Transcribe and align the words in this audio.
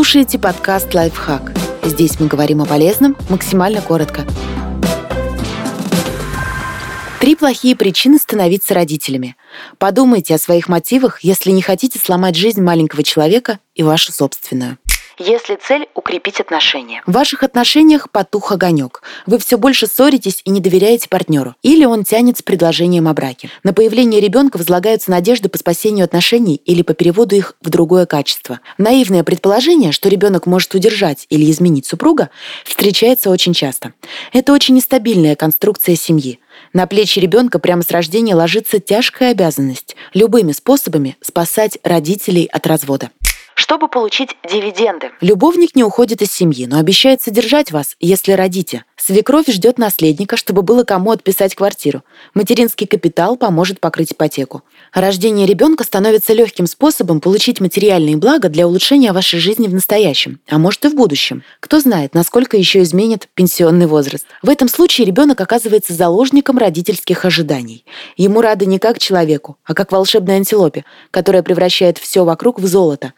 слушаете 0.00 0.38
подкаст 0.38 0.94
«Лайфхак». 0.94 1.52
Здесь 1.84 2.18
мы 2.18 2.26
говорим 2.26 2.62
о 2.62 2.64
полезном 2.64 3.18
максимально 3.28 3.82
коротко. 3.82 4.24
Три 7.20 7.36
плохие 7.36 7.76
причины 7.76 8.16
становиться 8.18 8.72
родителями. 8.72 9.36
Подумайте 9.76 10.34
о 10.34 10.38
своих 10.38 10.68
мотивах, 10.68 11.22
если 11.22 11.50
не 11.50 11.60
хотите 11.60 11.98
сломать 11.98 12.34
жизнь 12.34 12.62
маленького 12.62 13.02
человека 13.02 13.58
и 13.74 13.82
вашу 13.82 14.10
собственную 14.10 14.78
если 15.20 15.56
цель– 15.56 15.86
укрепить 15.94 16.40
отношения. 16.40 17.02
В 17.06 17.12
ваших 17.12 17.42
отношениях 17.42 18.10
потух 18.10 18.52
огонек. 18.52 19.02
Вы 19.26 19.38
все 19.38 19.58
больше 19.58 19.86
ссоритесь 19.86 20.40
и 20.44 20.50
не 20.50 20.60
доверяете 20.60 21.08
партнеру. 21.08 21.54
Или 21.62 21.84
он 21.84 22.04
тянет 22.04 22.38
с 22.38 22.42
предложением 22.42 23.06
о 23.06 23.12
браке. 23.12 23.50
На 23.62 23.74
появление 23.74 24.20
ребенка 24.20 24.56
возлагаются 24.56 25.10
надежды 25.10 25.48
по 25.48 25.58
спасению 25.58 26.04
отношений 26.04 26.56
или 26.56 26.82
по 26.82 26.94
переводу 26.94 27.36
их 27.36 27.54
в 27.60 27.68
другое 27.68 28.06
качество. 28.06 28.60
Наивное 28.78 29.22
предположение, 29.22 29.92
что 29.92 30.08
ребенок 30.08 30.46
может 30.46 30.74
удержать 30.74 31.26
или 31.28 31.50
изменить 31.50 31.86
супруга, 31.86 32.30
встречается 32.64 33.30
очень 33.30 33.52
часто. 33.52 33.92
Это 34.32 34.52
очень 34.54 34.74
нестабильная 34.74 35.36
конструкция 35.36 35.96
семьи. 35.96 36.40
На 36.72 36.86
плечи 36.86 37.18
ребенка 37.18 37.58
прямо 37.58 37.82
с 37.82 37.90
рождения 37.90 38.34
ложится 38.34 38.80
тяжкая 38.80 39.32
обязанность 39.32 39.96
любыми 40.14 40.52
способами 40.52 41.16
спасать 41.20 41.78
родителей 41.84 42.48
от 42.50 42.66
развода 42.66 43.10
чтобы 43.60 43.88
получить 43.88 44.30
дивиденды. 44.50 45.10
Любовник 45.20 45.76
не 45.76 45.84
уходит 45.84 46.22
из 46.22 46.32
семьи, 46.32 46.66
но 46.66 46.78
обещает 46.78 47.20
содержать 47.20 47.72
вас, 47.72 47.94
если 48.00 48.32
родите. 48.32 48.84
Свекровь 48.96 49.48
ждет 49.48 49.78
наследника, 49.78 50.36
чтобы 50.36 50.62
было 50.62 50.82
кому 50.82 51.10
отписать 51.10 51.54
квартиру. 51.54 52.02
Материнский 52.34 52.86
капитал 52.86 53.36
поможет 53.36 53.78
покрыть 53.78 54.12
ипотеку. 54.12 54.62
Рождение 54.94 55.46
ребенка 55.46 55.84
становится 55.84 56.32
легким 56.32 56.66
способом 56.66 57.20
получить 57.20 57.60
материальные 57.60 58.16
блага 58.16 58.48
для 58.48 58.66
улучшения 58.66 59.12
вашей 59.12 59.38
жизни 59.38 59.68
в 59.68 59.74
настоящем, 59.74 60.40
а 60.48 60.58
может 60.58 60.84
и 60.86 60.88
в 60.88 60.94
будущем. 60.94 61.42
Кто 61.60 61.80
знает, 61.80 62.14
насколько 62.14 62.56
еще 62.56 62.82
изменит 62.82 63.28
пенсионный 63.34 63.86
возраст. 63.86 64.26
В 64.42 64.48
этом 64.48 64.68
случае 64.68 65.06
ребенок 65.06 65.40
оказывается 65.40 65.92
заложником 65.92 66.56
родительских 66.56 67.24
ожиданий. 67.26 67.84
Ему 68.16 68.40
рады 68.40 68.64
не 68.64 68.78
как 68.78 68.98
человеку, 68.98 69.58
а 69.64 69.74
как 69.74 69.92
волшебной 69.92 70.36
антилопе, 70.36 70.84
которая 71.10 71.42
превращает 71.42 71.98
все 71.98 72.24
вокруг 72.24 72.58
в 72.58 72.66
золото. 72.66 73.12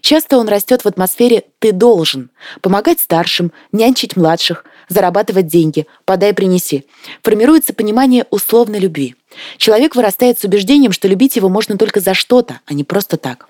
Часто 0.00 0.38
он 0.38 0.48
растет 0.48 0.82
в 0.82 0.86
атмосфере 0.86 1.44
«ты 1.58 1.72
должен» 1.72 2.30
помогать 2.60 3.00
старшим, 3.00 3.52
нянчить 3.72 4.16
младших, 4.16 4.64
зарабатывать 4.88 5.46
деньги, 5.46 5.86
подай, 6.04 6.32
принеси. 6.32 6.86
Формируется 7.22 7.74
понимание 7.74 8.26
условной 8.30 8.78
любви. 8.78 9.16
Человек 9.56 9.94
вырастает 9.96 10.38
с 10.38 10.44
убеждением, 10.44 10.92
что 10.92 11.08
любить 11.08 11.36
его 11.36 11.48
можно 11.48 11.76
только 11.76 12.00
за 12.00 12.14
что-то, 12.14 12.60
а 12.66 12.74
не 12.74 12.84
просто 12.84 13.16
так. 13.16 13.48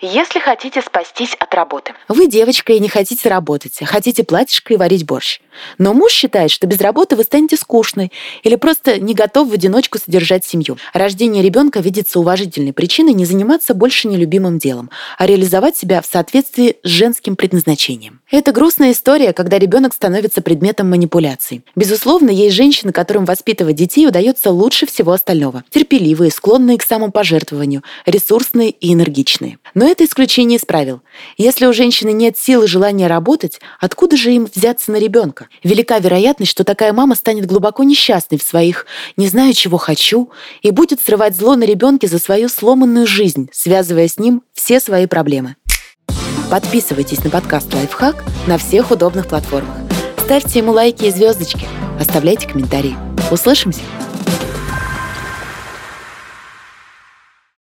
Если 0.00 0.38
хотите 0.38 0.80
спастись 0.80 1.34
от 1.40 1.52
работы. 1.54 1.92
Вы 2.06 2.28
девочка 2.28 2.72
и 2.72 2.78
не 2.78 2.88
хотите 2.88 3.28
работать, 3.28 3.78
а 3.82 3.84
хотите 3.84 4.22
платьишко 4.22 4.74
и 4.74 4.76
варить 4.76 5.04
борщ. 5.04 5.40
Но 5.78 5.94
муж 5.94 6.12
считает, 6.12 6.50
что 6.50 6.66
без 6.66 6.80
работы 6.80 7.16
вы 7.16 7.24
станете 7.24 7.56
скучной 7.56 8.12
или 8.42 8.56
просто 8.56 9.00
не 9.00 9.14
готов 9.14 9.48
в 9.48 9.52
одиночку 9.52 9.98
содержать 9.98 10.44
семью. 10.44 10.76
Рождение 10.92 11.42
ребенка 11.42 11.80
видится 11.80 12.20
уважительной 12.20 12.72
причиной 12.72 13.12
не 13.12 13.24
заниматься 13.24 13.74
больше 13.74 14.08
нелюбимым 14.08 14.58
делом, 14.58 14.90
а 15.16 15.26
реализовать 15.26 15.76
себя 15.76 16.02
в 16.02 16.06
соответствии 16.06 16.76
с 16.82 16.88
женским 16.88 17.36
предназначением. 17.36 18.20
Это 18.30 18.52
грустная 18.52 18.92
история, 18.92 19.32
когда 19.32 19.58
ребенок 19.58 19.94
становится 19.94 20.42
предметом 20.42 20.90
манипуляций. 20.90 21.64
Безусловно, 21.74 22.30
есть 22.30 22.54
женщины, 22.54 22.92
которым 22.92 23.24
воспитывать 23.24 23.76
детей 23.76 24.06
удается 24.06 24.50
лучше 24.50 24.86
всего 24.86 25.12
остального. 25.12 25.64
Терпеливые, 25.70 26.30
склонные 26.30 26.76
к 26.76 26.82
самопожертвованию, 26.82 27.82
ресурсные 28.04 28.70
и 28.70 28.92
энергичные. 28.92 29.58
Но 29.74 29.86
это 29.86 30.04
исключение 30.04 30.58
из 30.58 30.64
правил. 30.64 31.00
Если 31.36 31.66
у 31.66 31.72
женщины 31.72 32.12
нет 32.12 32.36
сил 32.36 32.64
и 32.64 32.66
желания 32.66 33.06
работать, 33.06 33.60
откуда 33.80 34.16
же 34.16 34.32
им 34.32 34.48
взяться 34.52 34.92
на 34.92 34.96
Велика 35.62 35.98
вероятность, 35.98 36.50
что 36.50 36.64
такая 36.64 36.92
мама 36.92 37.14
станет 37.14 37.46
глубоко 37.46 37.82
несчастной 37.82 38.38
в 38.38 38.42
своих 38.42 38.86
«не 39.16 39.28
знаю, 39.28 39.54
чего 39.54 39.76
хочу» 39.78 40.30
и 40.62 40.70
будет 40.70 41.00
срывать 41.00 41.36
зло 41.36 41.56
на 41.56 41.64
ребенке 41.64 42.06
за 42.06 42.18
свою 42.18 42.48
сломанную 42.48 43.06
жизнь, 43.06 43.48
связывая 43.52 44.08
с 44.08 44.18
ним 44.18 44.42
все 44.54 44.80
свои 44.80 45.06
проблемы. 45.06 45.56
Подписывайтесь 46.50 47.22
на 47.24 47.30
подкаст 47.30 47.72
«Лайфхак» 47.74 48.24
на 48.46 48.56
всех 48.56 48.90
удобных 48.90 49.26
платформах. 49.28 49.76
Ставьте 50.18 50.60
ему 50.60 50.72
лайки 50.72 51.04
и 51.04 51.10
звездочки. 51.10 51.66
Оставляйте 52.00 52.48
комментарии. 52.48 52.96
Услышимся! 53.30 53.80